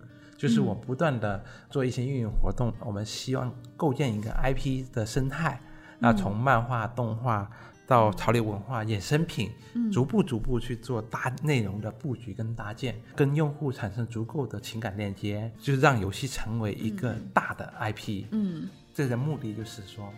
[0.44, 5.58] 就是我不断的做一些运营活动，我们希望构建一个 IP 的生态，
[6.00, 7.50] 那从漫画、动画
[7.88, 9.50] 到潮流文化衍生品，
[9.90, 18.26] 逐步逐步去做搭内容的布局跟搭建，跟用户产生足够的情感链接，就是让游戏成为一个大的 IP。
[18.32, 20.14] 嗯，这个目的就是说，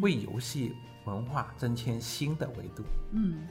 [0.00, 0.72] 为游戏
[1.04, 2.82] 文化增添新的维度。
[3.12, 3.46] 嗯。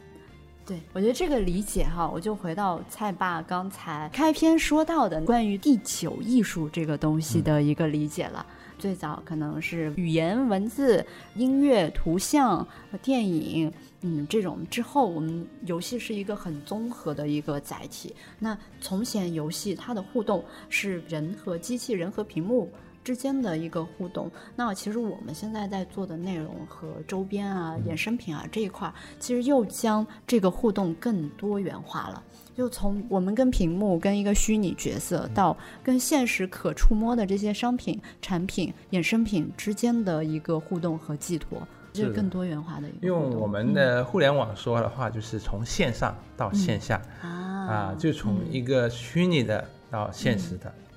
[0.65, 8.45] 对，我觉得这个理解哈，我就回到蔡爸刚才开篇说到的关于第九艺术这个东西的一个理解了。
[8.78, 12.65] 最早可能是语言、文字、音乐、图像、
[13.02, 13.71] 电影，
[14.02, 18.15] 嗯，这种之后，我们游戏是一个很综合的一个载体。
[18.39, 22.71] 那从前游戏它的互动是人和机器人和屏幕。
[23.04, 32.24] 之间的一个互动，那其实我们现在在做的内容和周边啊、衍生品啊这一块，其实又将这个互动更多元化了。
[32.54, 42.88] 就从我们跟屏幕、跟一个虚拟角色，到跟现实可触摸的这些商品、产品、衍生品之间的一个互动和寄托，就是更多元化的。
[43.02, 50.72] 用我们的互联网说的话，就是从线上到线下啊，就从一个虚拟的到现实的。
[50.76, 50.91] 嗯，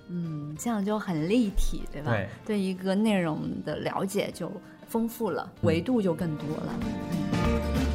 [0.58, 2.12] 这样就很立体，对吧？
[2.12, 4.50] 对，对一个内容的了解就
[4.86, 6.74] 丰富了，维度就更多了。
[6.82, 7.86] 嗯，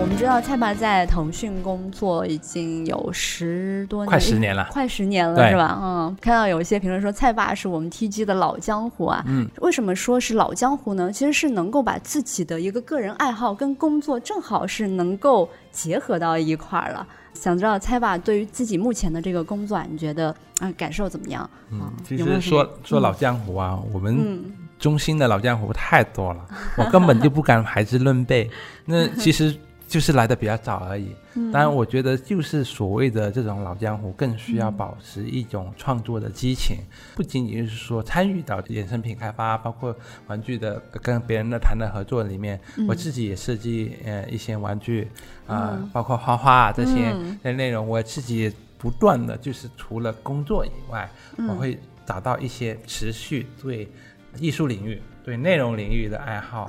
[0.00, 5.78] 我们知道蔡爸在腾讯工作已经有十多年，快十年了，快十年了，是吧？
[5.80, 9.22] 嗯，看到有一些评论说蔡爸是我们 TG 的老江湖啊。
[9.26, 11.12] 嗯，为什么说是老江湖呢？
[11.12, 17.06] 其实是能够把自己的一个个人爱好跟工作正好是能够结合到一块儿了。
[17.34, 21.48] 想知道蔡爸对于自己目前的这个工作，你觉得啊感受怎么样？
[21.70, 26.44] 嗯，其实说说老江湖啊，我们中心的老江湖太多了，
[26.76, 28.50] 我根本就不敢排之论辈。
[28.84, 29.54] 那其实
[29.92, 31.14] 就是来的比较早而已。
[31.52, 36.78] 当然，我觉得就是所谓的这种老江湖，更需要保持一种创作的激情，
[37.14, 39.94] 不仅仅是说参与到衍生品开发，包括
[40.28, 45.06] 玩具的跟别人的谈的合作里面，我自己也设计呃一些玩具
[45.46, 51.06] 啊，包括画画这些的内容，我自己不断的就是除了工作以外，
[51.50, 53.86] 我会找到一些持续对
[54.38, 56.66] 艺术领域、对内容领域的爱好。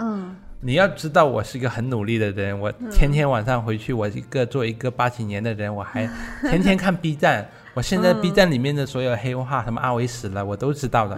[0.66, 2.57] 你要知道，我是一个很努力的人。
[2.57, 6.09] 我天天晚上回去，我一个做一个八几年的人，我还
[6.49, 7.45] 天天看 B 站。
[7.74, 11.18] 我现在 B 站里面的所有黑话，什么阿伟死了，我都知道的。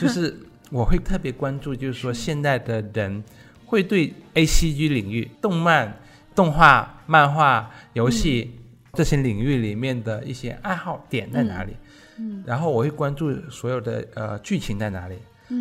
[0.00, 0.36] 就是
[0.70, 3.22] 我会特别关注，就是说现在的人
[3.64, 5.96] 会对 A C G 领域、动漫、
[6.34, 8.58] 动画、漫画、游戏
[8.94, 11.76] 这些领域里面的一些爱好点在哪里。
[12.44, 15.16] 然后我会关注所有的呃剧情在哪里。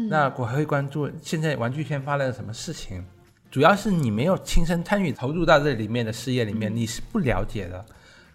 [0.10, 3.06] 那我还会关注现在玩具圈发生了什么事情。
[3.52, 7.84] 主要是你没有亲身参与投入到这里面的事业里面，你是不了解的。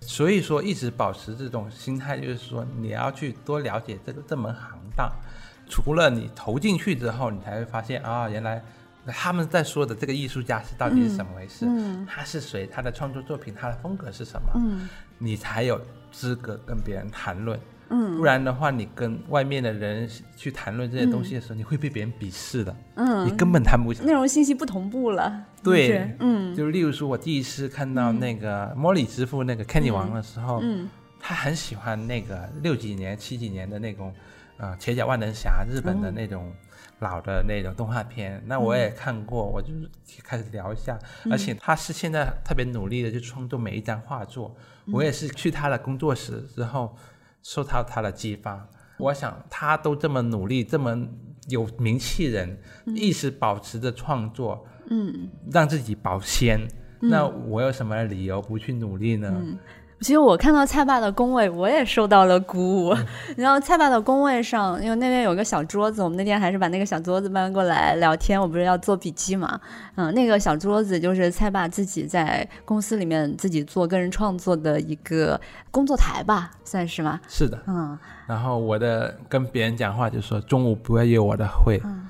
[0.00, 5.10] 所以说，一直保持这种心态，就是说你要去多了解这个这门行当。
[5.68, 8.62] 除了你投进去之后，你才会发现啊，原来
[9.06, 11.64] 他们在说的这个艺术家是到底是怎么回事？
[12.06, 12.66] 他是谁？
[12.66, 14.80] 他的创作作品，他的风格是什么？
[15.16, 17.58] 你才有资格跟别人谈论。
[17.90, 22.74] 嗯，不然的话，你跟外面的人去谈论这些东西的时候，你会被别人鄙视的。
[22.94, 24.02] 嗯，你根本谈不起。
[24.04, 25.44] 内容信息不同步了。
[25.62, 30.88] 对，嗯，就是例如说，我第一次看到那个《莫里之父》那个 Kenny 王的时候，嗯，
[31.20, 34.12] 他很喜欢那个六几年、七几年的那种，
[34.56, 36.52] 呃，铁甲万能侠日本的那种
[37.00, 38.42] 老的那种动画片。
[38.46, 39.90] 那我也看过，我就是
[40.22, 40.98] 开始聊一下。
[41.30, 44.54] 而且他是现在特别努力的去创作每一张画作。
[44.92, 46.96] 我也是去他的工作室之后。
[47.44, 48.68] 受到他的激发，
[48.98, 51.06] 我想他都这么努力，这么
[51.48, 56.66] 有名气人，一直保持着创作，嗯，让自己保鲜，
[57.00, 59.30] 那我有什么理由不去努力呢？
[60.04, 62.94] 其实我看到蔡爸的工位，我也受到了鼓舞。
[63.38, 68.38] 然后蔡爸的工位上，因为那边有个小桌子，我们那天还是把那个小桌子搬过来聊天。
[68.38, 69.58] 我不是要做笔记嘛，
[69.94, 75.40] 嗯，那个小桌子就是蔡爸自己在公司里面自己做个人创作的一个
[75.70, 77.18] 工作台吧，算是吗？
[77.26, 77.98] 是的，嗯。
[78.26, 81.80] 然后我的跟别人讲话就说中午不要约我的会。
[81.82, 82.02] 嗯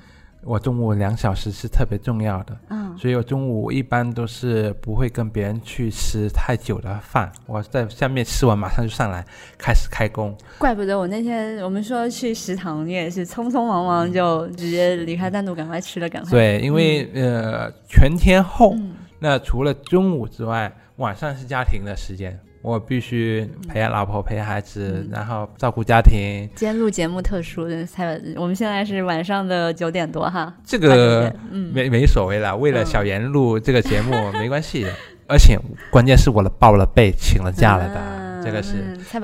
[0.47, 7.31] 我中午两小时是特别重要的，嗯，所以我中午一般都是不会跟别人去吃太久的饭。
[7.45, 9.25] 我在下面吃完马上就上来
[9.57, 10.35] 开始开工。
[10.57, 16.31] 怪不得我那天我们说去食堂，你也是匆匆忙忙就直接离开单独赶快吃了，赶快。
[16.31, 18.75] 对，因为呃全天候，
[19.19, 22.39] 那除了中午之外，晚上是家庭的时间。
[22.65, 26.49] 我必须陪老婆陪孩子，然后照顾家庭。
[26.55, 30.51] 今天录节目特殊，才我们现在是晚上的九点多哈。
[30.65, 31.31] 这个
[31.71, 34.87] 没没所谓了，为了小严录这个节目没关系。
[35.29, 35.59] 而且
[35.91, 38.77] 关键是我的报了备，请了假了的，这个是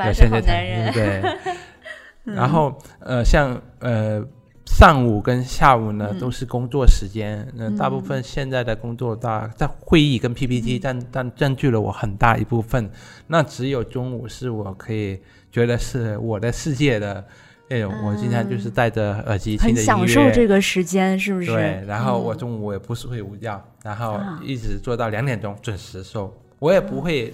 [0.05, 1.21] 有现在男人对。
[2.23, 4.23] 然后呃，像呃。
[4.73, 12.89] 上午跟下午呢都是工作时间，嗯，大部分现在的工作大在会议跟 PPT 占占占据了我很大一部分，
[13.27, 15.19] 那只有中午是我可以
[15.51, 17.23] 觉得是我的世界的
[17.69, 21.51] 哎呦，我经常就是戴着耳机听着音乐，享受这个时间是不是？
[21.51, 27.31] 对，然后我中午也不是会午觉，然后一直做到两点钟准时收，我也不会。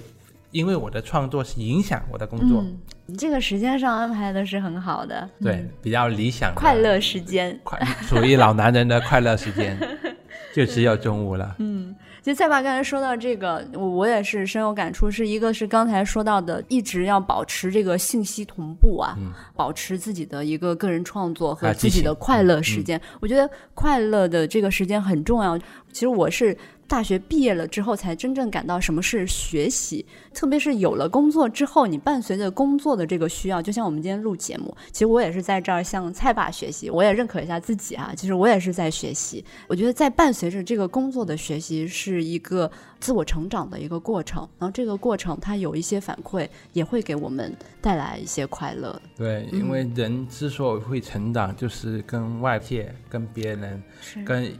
[0.52, 2.64] 因为我的创作是影响我的工作，
[3.06, 9.78] 你这个时间上安排的是很好的，对，比较理想，快乐时间，快属于老男人的快乐时间，
[10.56, 11.56] 就只有中午了。
[11.60, 19.18] 嗯，其实蔡爸刚才说到这个，我我也是深有感触，是一个是刚才说到的，一直要保持这个信息同步啊，
[19.54, 25.58] 保持自己的一个个人创作和自己的快乐时间，我觉得快乐的这个时间很重要。
[25.91, 26.58] 其实我是。
[26.88, 30.05] 大学毕业了之后，才真正感到什么是学习。
[30.33, 36.89] 特别是有了工作之后，你伴随着工作的这个需要，就像我们今天录节目，其实我也是在这儿向蔡爸学习。
[36.89, 39.43] 我也认可一下自己啊，其实我也是在学习。
[39.67, 44.48] 我觉得在伴随着这个工作的学习，是一个自我成长的一个过程。
[44.60, 49.00] 然后这个过程它有一些反馈，也会给我们带来一些快乐。
[49.16, 53.82] 对，因为人之所以会成长，就是跟外界、跟别人、
[54.26, 54.52] 跟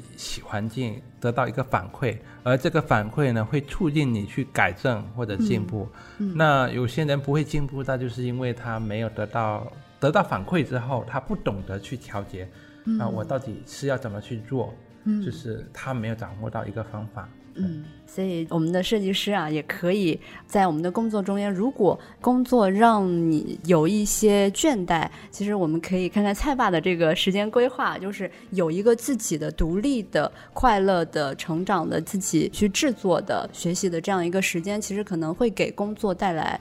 [0.44, 2.18] 环境得到一个反馈。
[2.44, 5.88] 而这个反馈呢，会促进你去改正或者进步。
[6.18, 12.48] 那有些人不会进步，那就是因为他没有得到得到反馈之后，他不懂得去调节。
[13.02, 14.74] 啊，我到底是要怎么去做？
[15.26, 17.30] 就是他没有掌握到一个方法。
[17.60, 36.60] 嗯，所以我们的设计师啊，也可以在我们的工作中间，如果工作让你有一些倦怠，其实我们可以看看菜爸的这个时间规划，就是有一个自己的独立的、快乐的、成长的、自己去制作的、学习的这样一个时间，其实可能会给工作带来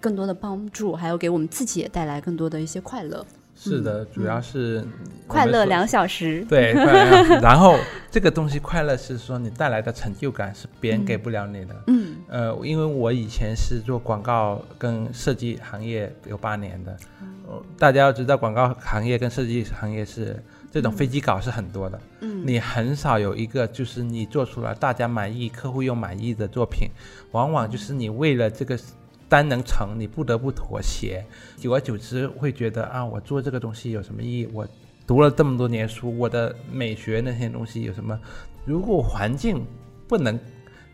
[0.00, 3.26] 更多的帮助，还有给我们自己也带来更多的一些快乐。
[3.60, 4.84] 是的，主要是
[5.26, 6.46] 快乐两小时。
[6.48, 6.72] 对，
[7.42, 7.76] 然后
[8.08, 11.74] 这个东西快乐是说你带来的成就感是别人给不了你的。
[11.88, 16.96] 嗯，呃，因为我以前是做广告跟设计行业有八年的，
[17.76, 20.40] 大家要知道广告行业跟设计行业是
[20.70, 22.00] 这种飞机稿是很多的。
[22.20, 26.88] 嗯，你很少有一个就是你做出来大家满意、客户又满意的作品，
[27.32, 28.78] 往往就是你为了这个。
[29.28, 31.24] 单能成，你不得不妥协，
[31.56, 34.48] 久而久之会觉得啊，我做这个东西有什么意义？
[34.52, 34.66] 我
[35.06, 38.18] 读了这么多年书，我的美学那些东西有什么？
[38.64, 39.64] 如果环境
[40.06, 40.38] 不能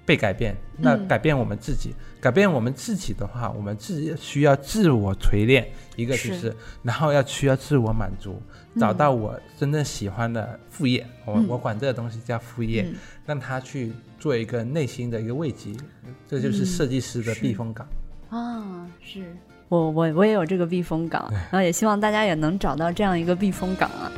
[0.05, 5.66] 被改变，那改变我们自己，改变我们自己的话，我们自己需要自我锤炼，
[5.97, 8.41] 一个就是，然后要需要自我满足，
[8.78, 12.87] 找到我真正喜欢的副业，我我管这个东西叫副业，
[13.24, 15.72] 让他去做一个内心的一个慰藉，
[16.28, 17.87] 这就是设计师的避风港。
[18.35, 18.61] 啊，
[19.01, 19.32] 是
[19.68, 24.11] 我我我也有这个避风港，然后也希望大家也能找到这样一个避风港啊。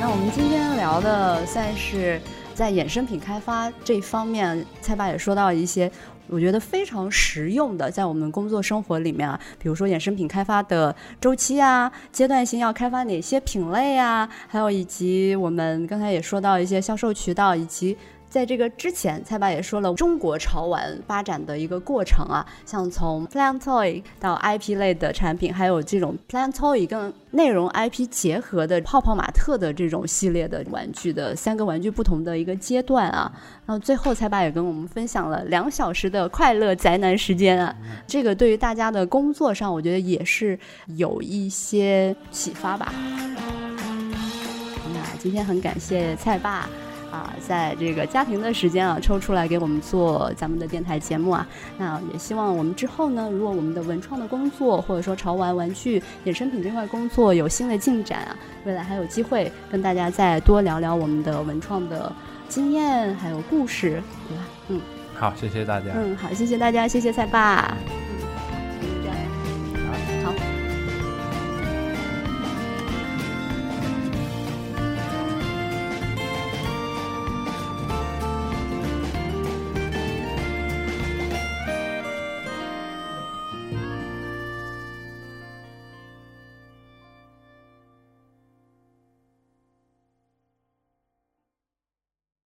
[0.00, 2.20] 那我们今天聊的算是
[2.54, 5.90] 在衍生品开发这方面，蔡爸也说到一些
[6.28, 17.98] 我觉得非常实用的，在我们工作生活里面啊，比如说衍生品开发的周期啊，阶段性要开发哪些品类啊，还有以及我们刚才也说到一些销售渠道以及。
[18.32, 33.30] 在这个之前，蔡爸也说了中国潮玩发展的一个过程啊，像从 Plan Toy 到 IP 类的产品，还有这种 Plan Toy 跟内容 IP 结合的泡泡玛特的这种系列的玩具的三个玩具不同的一个阶段啊。
[33.66, 37.76] 然后最后，蔡爸也跟我们分享了两小时的快乐宅男时间啊，
[38.06, 40.58] 这个对于大家的工作上，我觉得也是
[40.96, 42.94] 有一些启发吧。
[44.94, 46.66] 那今天很感谢蔡爸。
[47.12, 51.46] 啊，在这个家庭的时间啊，抽出来给我们做咱们的电台节目啊，
[51.78, 62.10] 那也希望我们之后呢，如果我们的文创的工作，或者说潮玩玩具衍生品这块工作有新的进展啊，未来还有机会跟大家再多聊聊我们的文创的
[62.48, 64.44] 经验还有故事，对吧？
[64.68, 64.80] 嗯，
[65.14, 65.90] 好，谢谢大家。
[65.94, 67.76] 嗯，好，谢谢大家，谢谢菜爸。